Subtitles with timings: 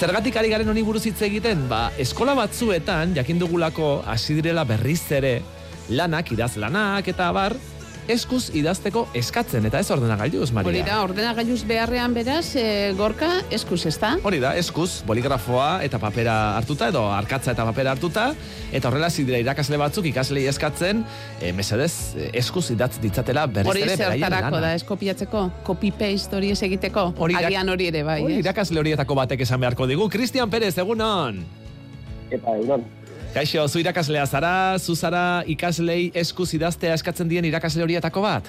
[0.00, 5.32] Zergatik ari garen honi buruz hitz egiten, ba, eskola batzuetan, jakindugulako hasi direla berriz ere,
[5.92, 7.52] lanak, idaz lanak, eta bar,
[8.12, 10.70] eskuz idazteko eskatzen, eta ez ordenagailuz, Maria.
[10.70, 14.14] Hori da, ordenagailuz beharrean beraz, e, gorka eskuz, ez da?
[14.26, 18.30] Hori da, eskuz, boligrafoa eta papera hartuta, edo arkatza eta papera hartuta,
[18.72, 21.04] eta horrela zidira irakasle batzuk ikaslei eskatzen,
[21.40, 21.92] e, mesedez,
[22.32, 27.50] eskuz idatz ditzatela berriz Hori ere beraien da, eskopiatzeko, copy-paste hori ez egiteko, Hori irak-
[27.50, 30.08] agian hori ere bai, Hori irakasle horietako batek esan beharko digu.
[30.08, 31.42] Cristian Pérez, egunon!
[32.30, 32.84] Eta, egon,
[33.30, 38.48] Kaixo, zu irakaslea zara, zu zara ikaslei eskuz idaztea eskatzen dien irakasle horietako bat?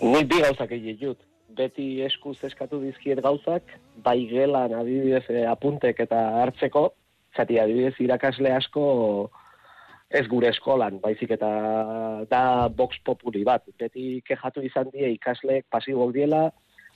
[0.00, 1.18] nik bi gauzak dut.
[1.56, 3.62] Beti eskuz eskatu dizkiet gauzak,
[4.04, 6.90] bai gelan adibidez eh, apuntek eta hartzeko,
[7.34, 9.30] zati adibidez irakasle asko
[10.10, 11.48] ez gure eskolan, baizik eta
[12.28, 13.64] da box populi bat.
[13.78, 16.50] Beti kejatu izan die ikasleek pasibok diela,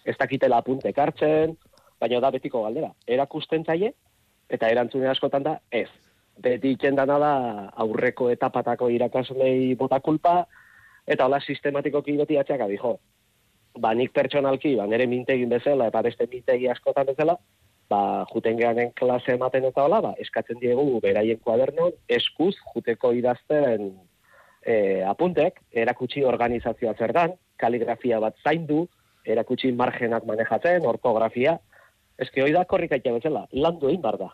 [0.05, 1.57] ez dakitela apuntek hartzen,
[1.99, 2.93] baina da betiko galdera.
[3.09, 3.95] Erakusten zaie,
[4.51, 5.89] eta erantzune askotan da ez.
[6.41, 7.33] Beti itxendana da
[7.85, 10.45] aurreko etapatako irakaslei bota kulpa,
[11.07, 12.99] eta hola sistematikoki beti atxaka dijo.
[13.81, 17.37] Ba, nik pertsonalki, ba, nire mintegin bezala, eta beste mintegi askotan bezala,
[17.91, 23.91] ba, juten gehanen klase ematen eta hola, ba, eskatzen diegu beraien kuadernon, eskuz, juteko idazten
[24.63, 28.87] e, apuntek, erakutsi organizazioa zer dan, kaligrafia bat zaindu,
[29.27, 31.59] erakutsi margenak manejatzen, ortografia,
[32.21, 34.31] eske hoi da korrikaita bezala, landu egin bar da.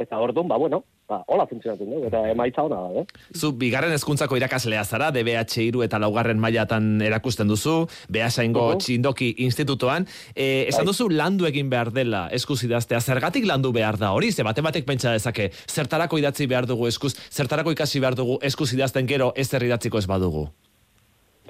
[0.00, 3.22] Eta orduan, ba, bueno, ba, hola funtzionatzen du, eta emaitza ona da, eh?
[3.34, 8.78] Zu bigarren hezkuntzako irakaslea zara, DBH iru eta laugarren mailatan erakusten duzu, Beasaingo Uhu.
[8.84, 10.06] txindoki institutoan.
[10.34, 10.90] E, esan Bai.
[10.92, 14.30] duzu landu egin behar dela eskuz idaztea, zergatik landu behar da hori?
[14.32, 18.72] Ze bate batek pentsa dezake, zertarako idatzi behar dugu eskuz, zertarako ikasi behar dugu eskuz
[18.74, 20.48] idazten gero ez idatziko ez badugu.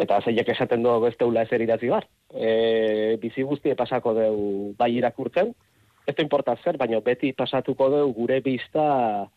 [0.00, 2.06] Eta zeiek esaten du ez deula ezer idatzi bar.
[2.32, 4.38] E, bizi guztie pasako deu
[4.78, 5.52] bai irakurtzen,
[6.06, 9.28] ez importa zer, baina beti pasatuko deu gure bizta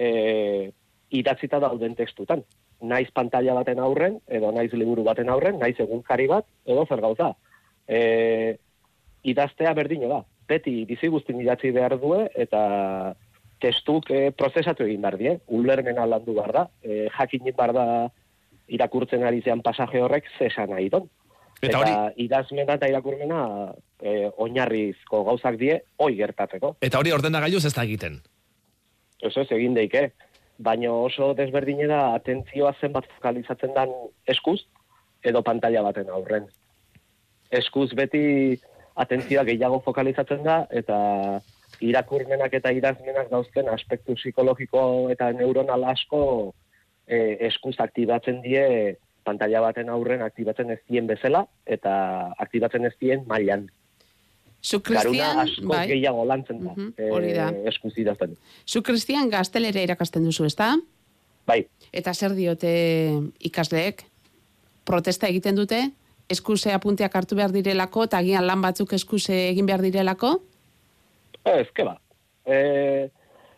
[0.00, 0.70] e,
[1.10, 2.42] idatzita dauden testutan.
[2.80, 7.34] Naiz pantalla baten aurren, edo naiz liburu baten aurren, naiz egunkari bat, edo zer gauza.
[7.86, 8.56] E,
[9.28, 10.22] idaztea berdino da.
[10.48, 12.62] Beti bizi guztin idatzi behar due, eta
[13.60, 15.36] testuk e, prozesatu egin behar die.
[15.52, 16.64] Ulermena landu behar da.
[16.82, 17.86] E, jakinin behar da
[18.70, 21.08] irakurtzen ari zean pasaje horrek zesan nahi don.
[21.60, 23.40] Eta Eta, hori- idazmena eta irakurmena
[24.00, 26.76] e, oinarrizko gauzak die, hoi gertatzeko.
[26.80, 28.22] Eta hori ordenagailuz ez da egiten.
[29.22, 30.10] Ez ez egin deike.
[30.60, 33.92] Baina oso desberdine da atentzioa zenbat fokalizatzen dan
[34.28, 34.60] eskuz,
[35.24, 36.48] edo pantalla baten aurren.
[37.50, 38.22] Eskuz beti
[39.00, 40.98] atentzioa gehiago fokalizatzen da, eta
[41.80, 44.82] irakurmenak eta idazmenak dauzten aspektu psikologiko
[45.12, 46.22] eta neuronal asko
[47.06, 51.92] e, eskuz aktibatzen die pantalla baten aurren aktibatzen ez dien bezala, eta
[52.38, 53.68] aktibatzen ez dien mailan.
[54.62, 57.48] Zu, Garuna Cristian, asko bai, gehiago lantzen da, Mhm, hori da.
[57.70, 58.36] eskuz idazten.
[58.66, 60.76] zu, Cristian, gaztelera irakasten duzu, ez da?
[61.46, 62.70] Bai, Eta zer diote
[63.40, 64.04] ikasleek?
[64.84, 65.90] Protesta egiten dute?
[66.28, 70.42] Eskuse apunteak hartu behar direlako, eta agian lan batzuk eskuse egin behar direlako?
[71.44, 71.96] Ez, ke ba.
[72.46, 73.08] E,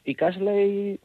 [0.07, 0.99] ikaslei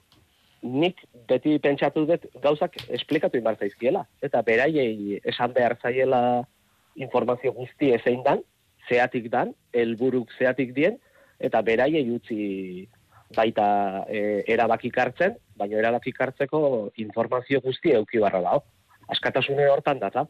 [0.62, 4.06] nik beti pentsatu dut gauzak esplikatu inbar zaizkiela.
[4.22, 6.48] Eta beraiei esan behar zaiela
[6.96, 8.42] informazio guzti ezein dan,
[8.90, 10.98] zeatik dan, helburuk zeatik dien,
[11.40, 12.88] eta beraiei utzi
[13.36, 16.60] baita e, erabakik hartzen, baina erabakik hartzeko
[17.04, 18.64] informazio guzti euki barra dago.
[19.12, 20.26] Askatasune hortan data.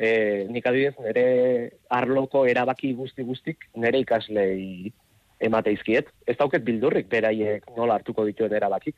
[0.00, 1.24] E, nik adibidez, nire
[1.92, 4.92] arloko erabaki guzti guztik nire ikaslei
[5.40, 6.08] emateizkiet.
[6.28, 8.96] Ez dauket bildurrik beraiek nola hartuko dituen erabakik.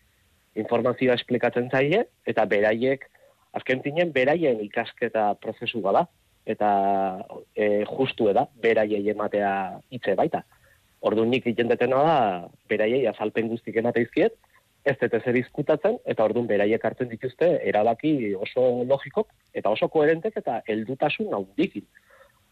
[0.59, 3.07] Informazioa esplikatzen zaie, eta beraiek,
[3.57, 6.07] azken zinen, beraien ikasketa prozesu bada.
[6.47, 6.71] Eta
[7.55, 10.43] e, justu da, beraiei ematea hitze baita.
[11.01, 14.35] Ordu nik egiten detena da, beraiei azalpen guztik emateizkiet,
[14.85, 20.37] ez dut ezer izkutatzen, eta orduan beraiek hartzen dituzte erabaki oso logikok, eta oso koherentek,
[20.37, 21.87] eta heldutasun handikin.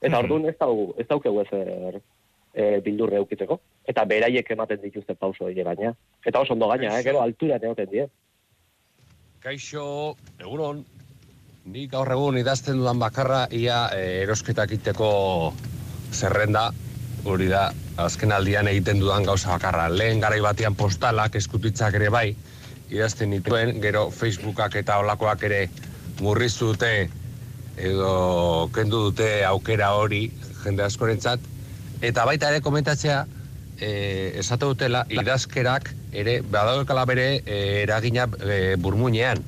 [0.01, 0.25] Eta Mhm.
[0.25, 2.01] orduan ez daugu, ez daukegu ezer
[2.55, 3.61] e, bildurre eukiteko.
[3.87, 5.95] Eta beraiek ematen dituzte pauso hile gaina.
[6.25, 8.09] Eta oso ondo gaina, eh, gero altura neoten die.
[9.41, 10.85] Kaixo, egunon,
[11.65, 15.11] ni gaur egun idazten dudan bakarra ia e, erosketak iteko
[16.13, 16.71] zerrenda,
[17.25, 17.69] hori da,
[18.01, 19.89] azken aldian egiten dudan gauza bakarra.
[19.93, 22.35] Lehen garai batean postalak, eskutitzak ere bai,
[22.91, 25.61] idazten dituen, gero Facebookak eta olakoak ere
[26.21, 27.09] murriztu dute
[27.81, 30.27] edo kendu dute aukera hori
[30.65, 31.45] jende askorentzat.
[32.01, 33.23] Eta baita ere komentatzea,
[33.79, 33.93] e,
[34.41, 39.45] esate dutela, idazkerak ere, badaukala bere e, eragina e, burmuinean.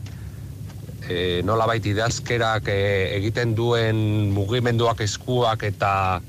[1.13, 2.77] E, nola baita idazkerak e,
[3.19, 3.99] egiten duen
[4.33, 6.21] mugimenduak eskuak eta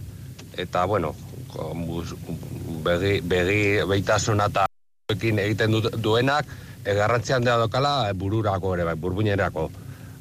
[0.60, 1.14] eta bueno,
[1.54, 2.16] ko- mus-
[2.84, 4.66] begi, begi beitasuna eta
[5.14, 6.46] egiten du, duenak,
[6.84, 9.70] e, garrantzi dokala e, bururako ere, bai, burbuinerako.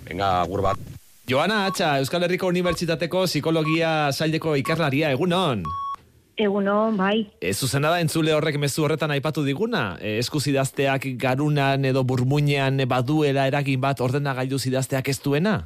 [0.07, 0.79] Venga, agur bat.
[1.27, 5.63] Joana Atxa, Euskal Herriko Unibertsitateko Psikologia Saileko ikerlaria, egunon?
[6.43, 7.27] Egunon, bai.
[7.41, 12.83] E, zuzena da entzule horrek mezu horretan aipatu diguna, e, eskuz idazteak garunan edo burmuinean
[12.89, 15.57] baduela eragin bat ordenagailu idazteak ez duena?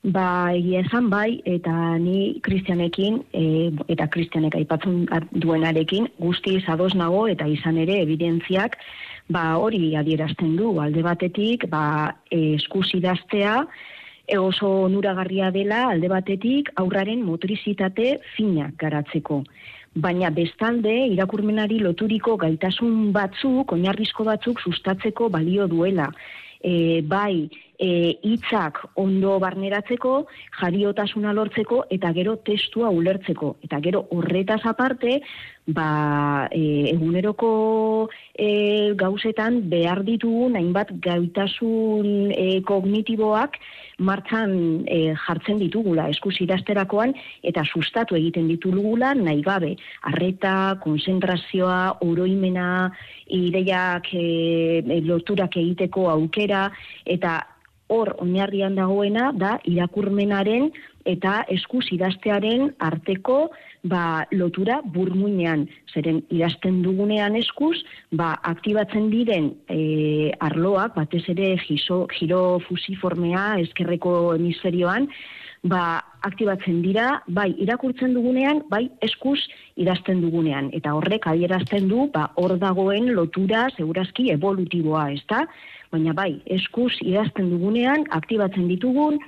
[0.00, 5.02] Ba, egia esan bai, eta ni kristianekin, e, eta kristianek aipatzen
[5.42, 8.78] duenarekin, guzti ados nago eta izan ere evidentziak,
[9.28, 13.66] ba, hori adierazten du, alde batetik, ba, e, eskuz idaztea,
[14.38, 19.42] oso onuragarria dela alde batetik aurraren motorizitate fina garatzeko.
[19.94, 26.06] Baina bestalde irakurmenari loturiko gaitasun batzuk, oinarrizko batzuk sustatzeko balio duela.
[26.62, 27.48] E, bai,
[27.80, 27.88] e,
[28.22, 30.12] hitzak ondo barneratzeko,
[30.60, 33.56] jariotasuna lortzeko eta gero testua ulertzeko.
[33.64, 35.20] Eta gero horretaz aparte,
[35.66, 43.58] ba, e, eguneroko e, gauzetan behar ditugu hainbat gaitasun e, kognitiboak
[43.98, 49.76] martxan e, jartzen ditugula eskus idazterakoan eta sustatu egiten ditugula nahi gabe.
[50.08, 52.90] Arreta, konzentrazioa, oroimena,
[53.28, 56.68] ideiak e, loturak egiteko aukera
[57.04, 57.40] eta
[57.90, 60.70] hor oinarrian dagoena da irakurmenaren
[61.10, 63.50] eta eskus idaztearen arteko
[63.82, 65.66] ba, lotura burmuinean.
[65.94, 67.76] Zeren idazten dugunean eskuz,
[68.12, 75.08] ba, aktibatzen diren e, arloak, batez ere gizo, giro fusiformea eskerreko hemisferioan,
[75.62, 79.38] ba, aktibatzen dira, bai irakurtzen dugunean, bai eskuz
[79.76, 80.70] idazten dugunean.
[80.76, 85.46] Eta horrek adierazten du, ba, hor dagoen lotura segurazki evolutiboa, ezta?
[85.90, 89.18] baina bai, eskuz idazten dugunean, aktibatzen ditugun,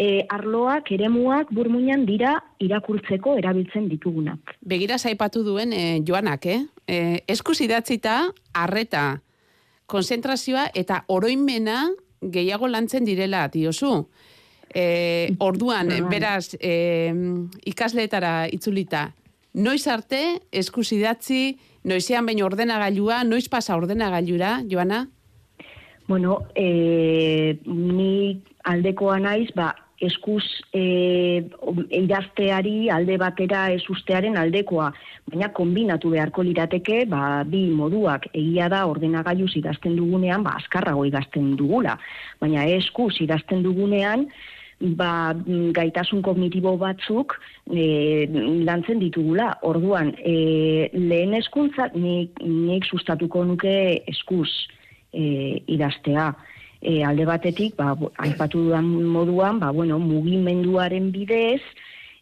[0.00, 4.54] e, arloak, eremuak, burmuinan dira irakurtzeko erabiltzen ditugunak.
[4.64, 6.60] Begira zaipatu duen e, joanak, eh?
[6.88, 6.96] E,
[7.28, 8.22] eskuz idatzita,
[8.56, 9.20] arreta,
[9.90, 11.90] konzentrazioa eta oroimena
[12.22, 14.06] gehiago lantzen direla, diozu.
[14.72, 17.12] E, orduan, beraz, e,
[17.68, 19.10] ikasleetara itzulita,
[19.52, 20.22] noiz arte,
[20.54, 25.08] eskuz idatzi, noizean baino ordenagailua, noiz pasa ordenagailura, Joana?
[26.06, 31.44] Bueno, e, ni aldekoa naiz, ba, eskuz e,
[31.96, 34.90] idazteari alde batera ez ustearen aldekoa,
[35.30, 41.52] baina kombinatu beharko lirateke, ba, bi moduak egia da ordenagailuz idazten dugunean, ba, azkarrago idazten
[41.60, 41.98] dugula,
[42.40, 44.26] baina eskuz idazten dugunean,
[44.80, 45.34] ba,
[45.76, 47.36] gaitasun kognitibo batzuk
[47.68, 48.26] e,
[48.64, 49.52] lantzen ditugula.
[49.68, 53.74] Orduan, e, lehen eskuntza nik, nik sustatuko nuke
[54.08, 54.48] eskuz
[55.12, 56.30] e, idaztea.
[56.80, 57.92] E, alde batetik, ba,
[58.24, 61.60] aipatu dudan moduan, ba, bueno, mugimenduaren bidez,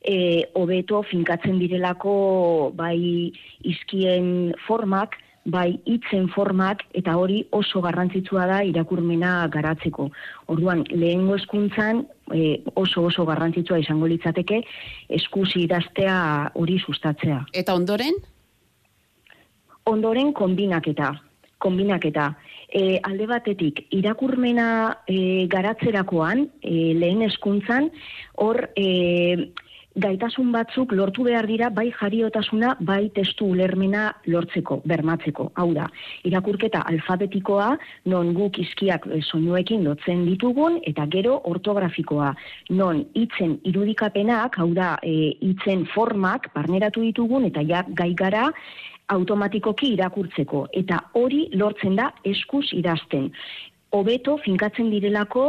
[0.03, 3.31] e, hobeto finkatzen direlako bai
[3.67, 5.17] izkien formak,
[5.49, 10.11] bai hitzen formak, eta hori oso garrantzitsua da irakurmena garatzeko.
[10.53, 12.03] Orduan, lehengo eskuntzan,
[12.35, 14.61] e, oso oso garrantzitsua izango litzateke,
[15.21, 16.19] eskusi idaztea
[16.55, 17.45] hori sustatzea.
[17.57, 18.21] Eta ondoren?
[19.89, 21.15] Ondoren kombinaketa.
[21.59, 22.33] Kombinaketa
[22.69, 24.69] e, alde batetik irakurmena
[25.07, 27.91] e, garatzerakoan e, lehen eskuntzan
[28.45, 29.49] hor e,
[29.99, 35.49] gaitasun batzuk lortu behar dira bai jariotasuna bai testu ulermena lortzeko, bermatzeko.
[35.59, 35.89] Hau da,
[36.29, 37.71] irakurketa alfabetikoa
[38.13, 42.35] non guk izkiak soinuekin lotzen ditugun eta gero ortografikoa
[42.71, 48.49] non hitzen irudikapenak, hau da, e, hitzen formak barneratu ditugun eta ja gai gara
[49.09, 53.33] automatikoki irakurtzeko eta hori lortzen da eskuz idazten.
[53.91, 55.49] Hobeto finkatzen direlako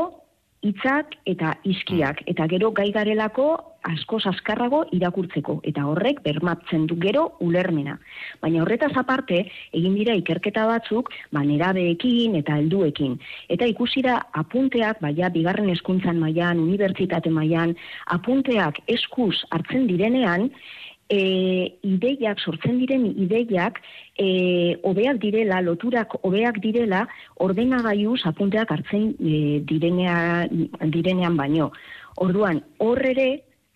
[0.65, 3.49] hitzak eta iskiak eta gero gai garelako
[3.87, 7.95] asko azkarrago irakurtzeko eta horrek bermatzen du gero ulermena.
[8.41, 13.15] Baina horretaz aparte egin dira ikerketa batzuk ba nerabeekin eta helduekin
[13.55, 17.75] eta ikusi da apunteak baia bigarren hezkuntzan mailan, unibertsitate mailan
[18.17, 20.49] apunteak eskuz hartzen direnean
[21.09, 23.81] e, ideiak, sortzen diren ideiak,
[24.17, 27.05] e, obeak direla, loturak obeak direla,
[27.41, 31.71] ordenagaiuz apunteak hartzen e, direnean, direnean baino.
[32.21, 33.29] Orduan, hor ere,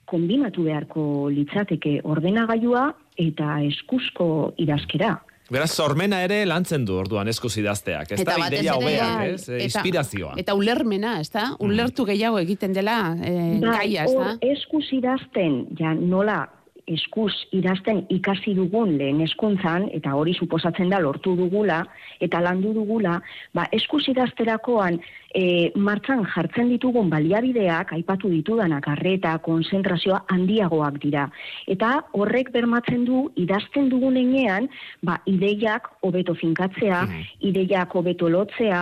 [0.05, 5.15] kombinatu beharko litzateke ordenagailua eta eskuzko idazkera.
[5.53, 9.41] Beraz, sormena ere lantzen du orduan eskuz idazteak, ez da ideia hobeak, ez?
[9.49, 10.33] Eta, inspirazioa.
[10.39, 11.49] Eta ulermena, ez da?
[11.61, 14.33] Ulertu gehiago egiten dela e, gaia, ez da?
[14.53, 16.45] Eskuz idazten, ja, nola
[16.87, 21.83] eskuz idazten ikasi dugun lehen eskuntzan, eta hori suposatzen da lortu dugula,
[22.23, 23.19] eta landu dugula,
[23.55, 24.99] ba, eskuz idazterakoan
[25.33, 31.29] e, martzan jartzen ditugun baliabideak, aipatu ditudanak, arreta, konzentrazioa handiagoak dira.
[31.67, 34.69] Eta horrek bermatzen du, idazten dugun enean,
[35.01, 38.79] ba, ideiak hobeto finkatzea, mm ideiak hobeto lotzea,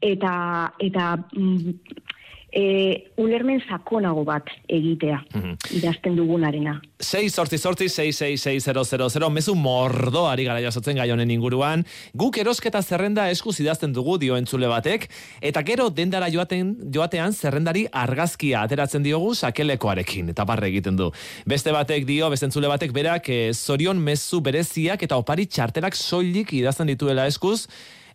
[0.00, 1.72] eta, eta mm,
[2.56, 6.76] e, ulermen sakonago bat egitea, mm idazten dugunarena.
[7.02, 11.82] 6 sortzi sortzi 6666000 mezu mordo ari gara jasotzen gai honen inguruan.
[12.14, 15.08] Guk erosketa zerrenda eskuz idazten dugu dio entzule batek
[15.40, 21.10] eta gero dendara joaten joatean zerrendari argazkia ateratzen diogu sakelekoarekin eta barre egiten du.
[21.46, 26.54] Beste batek dio, beste entzule batek berak e, zorion mezu bereziak eta opari txarterak soilik
[26.56, 27.66] idazten dituela eskuz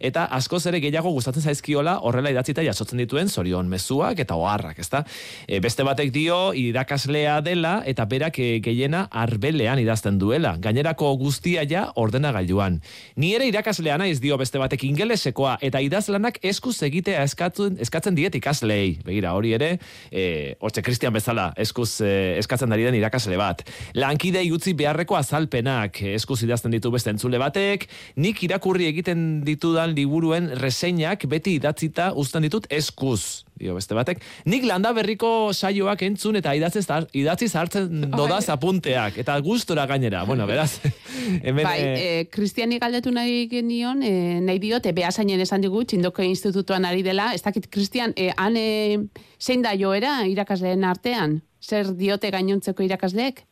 [0.02, 5.04] eta askoz ere gehiago gustatzen zaizkiola horrela idatzita jasotzen dituen zorion mezuak eta oharrak, ezta?
[5.48, 10.56] E, beste batek dio irakaslea dela eta berak e, gehiena arbelean idazten duela.
[10.62, 12.80] Gainerako guztia ja ordenagailuan.
[13.16, 18.36] Ni ere irakaslea naiz dio beste batek ingelesekoa eta idazlanak eskuz egitea eskatzen eskatzen diet
[18.36, 18.98] ikaslei.
[19.06, 19.72] Begira, hori ere,
[20.12, 23.64] eh hortze Cristian bezala eskuz e, eskatzen dari den irakasle bat.
[23.98, 30.50] Lankide utzi beharreko azalpenak eskuz idazten ditu beste entzule batek, nik irakurri egiten ditudan liburuen
[30.60, 34.22] reseinak beti idatzita uzten ditut eskuz, dio beste batek.
[34.50, 36.82] Nik landa berriko saioak entzun eta idatzi
[37.22, 40.24] idatzi hartzen dodaz apunteak eta gustora gainera.
[40.26, 40.80] Bueno, beraz.
[41.46, 46.86] Hemen bai, eh Cristiani galdetu nahi genion, eh nahi diote beasainen esan digu Txindoko Institutuan
[46.86, 47.32] ari dela.
[47.34, 48.98] Ez dakit Cristian, eh han eh,
[49.40, 51.42] zein da joera irakasleen artean?
[51.62, 53.46] Zer diote gainontzeko irakasleek?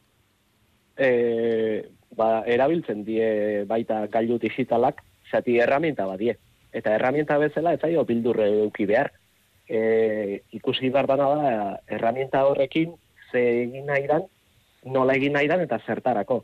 [0.97, 1.85] Eh,
[2.17, 6.37] ba, erabiltzen die baita gailu digitalak zati erramienta badie.
[6.73, 9.11] Eta erramienta bezala ez zaio bildurre eduki behar.
[9.69, 11.51] E, ikusi behar dana da,
[11.87, 12.95] erramienta horrekin
[13.31, 14.25] ze egin nahi dan,
[14.85, 16.43] nola egin nahi dan eta zertarako.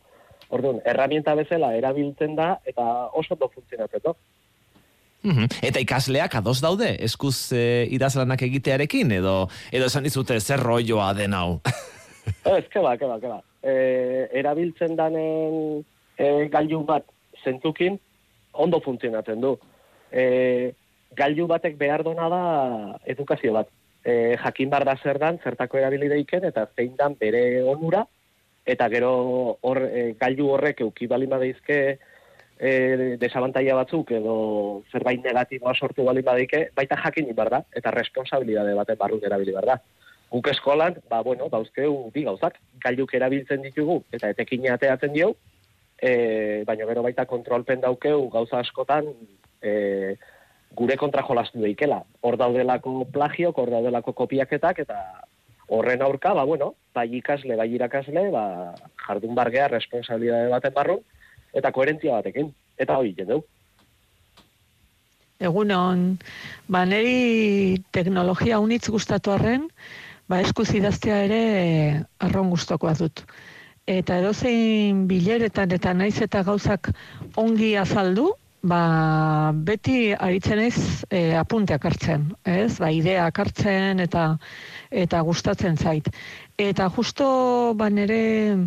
[0.53, 4.15] Orduan, erramienta bezala erabiltzen da eta oso do funtzionatzen do.
[5.65, 9.35] Eta ikasleak ados daude, eskuz e, idazlanak egitearekin, edo
[9.73, 11.61] edo esan dizute zer roioa den hau?
[12.57, 13.39] ez, keba, keba, keba.
[13.65, 13.73] E,
[14.37, 15.81] erabiltzen danen
[16.17, 17.07] e, gailu bat
[17.43, 17.97] zentukin,
[18.61, 19.55] ondo funtzionatzen du.
[20.11, 20.73] E,
[21.15, 22.43] gailu batek behar dona da
[23.05, 23.71] edukazio bat.
[24.05, 28.03] E, jakin bar da zer dan, zertako erabilideiken, eta zein dan bere onura,
[28.65, 29.13] eta gero
[29.61, 31.79] hor, e, gailu horrek euki bali badeizke
[32.59, 32.71] e,
[33.21, 34.35] desabantaia batzuk, edo
[34.91, 39.71] zerbait negatiboa sortu bali badeike, baita jakin bar da, eta responsabilidade baten barru erabili bar
[39.73, 39.79] da.
[40.31, 45.35] Guk eskolan, ba, bueno, dauzkeu bi gauzak, gailuk erabiltzen ditugu, eta etekin ateatzen dio,
[46.01, 49.07] e, baina gero baita kontrolpen daukeu gauza askotan
[49.61, 50.15] e,
[50.75, 52.01] gure kontra jolastu daikela.
[52.21, 54.99] Hor daudelako plagiok, hor daudelako kopiaketak, eta
[55.71, 58.45] horren aurka, ba, bueno, bai ikasle, bai irakasle, ba,
[59.07, 60.99] jardun bargea, responsabilidade baten barru,
[61.53, 62.51] eta koherentzia batekin.
[62.77, 63.45] Eta hori, jendeu.
[65.39, 66.17] Egunon,
[66.71, 69.69] ba, neri teknologia unitz gustatu arren,
[70.27, 71.43] ba, eskuz idaztea ere
[72.23, 73.23] arron gustokoa dut
[73.85, 76.89] eta edozein bileretan eta naiz eta gauzak
[77.37, 78.31] ongi azaldu,
[78.65, 80.77] ba, beti aritzen ez
[81.09, 82.79] e, apunteak hartzen, ez?
[82.81, 84.25] Ba, ideak hartzen eta
[84.89, 86.09] eta gustatzen zait.
[86.57, 87.27] Eta justo
[87.77, 88.57] ba nere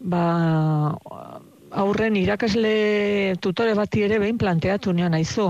[0.00, 0.24] ba,
[1.70, 5.48] aurren irakasle tutore bati ere behin planteatu nion naizu.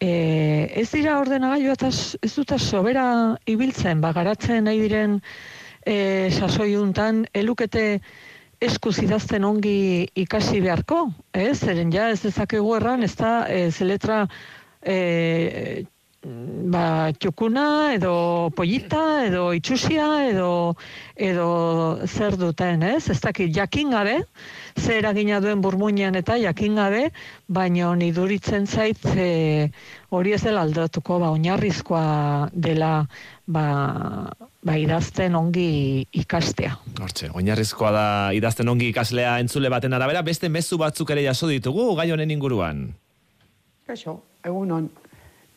[0.00, 3.06] E, ez dira ordenagailu eta ez dut sobera
[3.48, 5.20] ibiltzen, ba, garatzen nahi diren
[5.86, 8.02] e, sasoiuntan, elukete
[8.64, 11.58] eskuz idazten ongi ikasi beharko, ez?
[11.60, 14.24] Zeren ja ez dezakegu erran, ez da, ez letra
[14.80, 15.84] e,
[16.72, 17.64] ba, txukuna,
[17.96, 18.14] edo
[18.56, 20.48] pollita, edo itxusia, edo,
[21.16, 21.48] edo
[22.06, 23.08] zer duten, ez?
[23.12, 24.16] Ez dakit, jakin gabe,
[24.80, 27.04] zer eragina duen burmuinean eta jakin gabe,
[27.48, 29.68] baina niduritzen zait e,
[30.10, 32.94] hori ez dela aldatuko, ba, oinarrizkoa dela,
[33.46, 33.66] ba,
[34.64, 36.74] ba, idazten ongi ikastea.
[37.02, 38.06] Hortxe, oinarrizkoa da
[38.36, 42.86] idazten ongi ikaslea entzule baten arabera, beste mezu batzuk ere jaso ditugu gai honen inguruan.
[43.86, 44.90] Kaixo, egun on,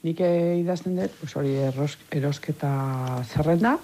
[0.03, 1.55] nik idazten dut, pues hori
[2.19, 2.71] erosketa
[3.25, 3.77] zerrenda,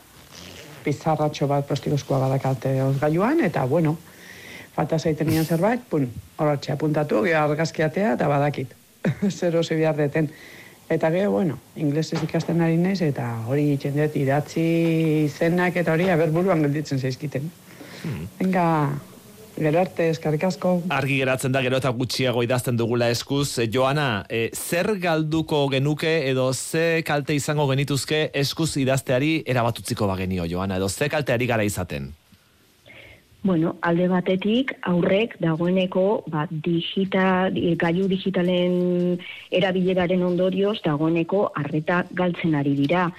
[0.83, 3.95] pizarratxo bat plastikozkoa badakate gaiuan, eta bueno,
[4.75, 8.75] falta zaiten nian zerbait, pun, horretxe apuntatu, argazkiatea eta badakit.
[9.39, 10.29] Zero ze behar deten.
[10.93, 14.65] Eta gero, bueno, inglesez ikasten ari naiz, eta hori egiten dut idatzi
[15.33, 17.49] zenak eta hori aberburuan gelditzen zaizkiten.
[18.03, 18.27] Hmm.
[18.37, 18.65] Venga,
[19.57, 20.75] gero arte, eskarrik asko.
[20.93, 23.57] Argi geratzen da gero eta gutxiago idazten dugula eskuz.
[23.57, 30.45] E, Joana, e, zer galduko genuke edo ze kalte izango genituzke eskuz idazteari erabatutziko bagenio,
[30.45, 32.13] Joana, edo ze kalteari gara izaten?
[33.43, 39.17] Bueno, alde batetik aurrek dagoeneko ba, digita, di- gailu digitalen
[39.51, 43.09] erabileraren ondorioz dagoeneko arreta galtzen ari dira.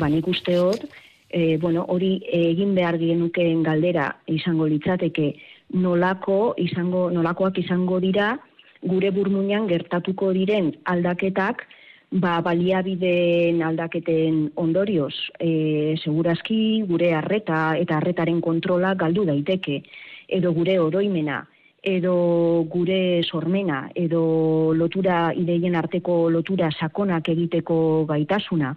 [0.00, 0.86] Ba, nik usteot,
[1.28, 5.34] e, bueno, hori egin behar genukeen galdera izango litzateke
[5.74, 8.38] nolako izango nolakoak izango dira
[8.82, 11.66] gure burmuinan gertatuko diren aldaketak
[12.14, 19.80] ba, baliabideen aldaketen ondorioz, e, segurazki gure arreta eta arretaren kontrola galdu daiteke,
[20.28, 21.42] edo gure oroimena,
[21.82, 27.78] edo gure sormena, edo lotura ideien arteko lotura sakonak egiteko
[28.08, 28.74] gaitasuna,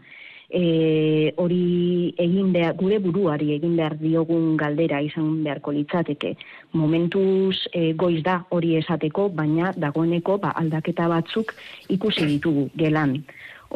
[0.49, 6.35] e, hori egin behar, gure buruari egin behar diogun galdera izan beharko litzateke.
[6.73, 11.53] Momentuz e, goiz da hori esateko, baina dagoeneko ba, aldaketa batzuk
[11.89, 13.19] ikusi ditugu gelan.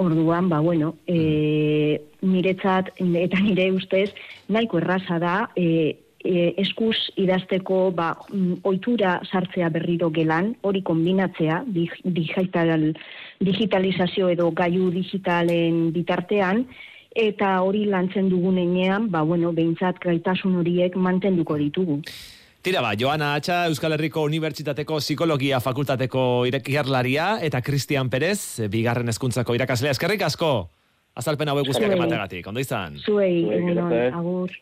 [0.02, 4.10] Orduan, ba, bueno, e, niretzat eta nire ustez
[4.48, 11.64] nahiko erraza da e, e, eskuz idazteko ba, mm, ohitura sartzea berriro gelan, hori kombinatzea
[11.68, 12.92] dig, digital,
[13.40, 16.66] digitalizazio edo gaiu digitalen bitartean,
[17.12, 22.00] eta hori lantzen dugunean, ba, bueno, behintzat gaitasun horiek mantenduko ditugu.
[22.62, 29.58] Tira ba, Joana Atxa, Euskal Herriko Unibertsitateko Psikologia Fakultateko irekiarlaria eta Christian Perez, bigarren hezkuntzako
[29.58, 29.96] irakaslea.
[29.98, 30.70] Eskerrik asko,
[31.18, 32.46] azalpen hauek guztiak emategatik.
[32.48, 33.00] Ondo izan?
[33.02, 34.54] Zuei, Zuei, egunon, agur.